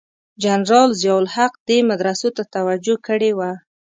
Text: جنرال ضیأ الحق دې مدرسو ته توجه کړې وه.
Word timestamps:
جنرال 0.43 0.89
ضیأ 1.01 1.13
الحق 1.19 1.53
دې 1.67 1.77
مدرسو 1.89 2.29
ته 2.37 2.43
توجه 2.55 2.95
کړې 3.07 3.31
وه. 3.37 3.51